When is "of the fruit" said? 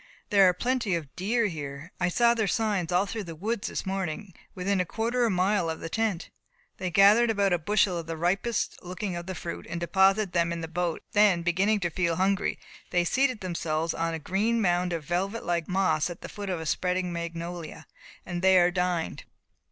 9.15-9.67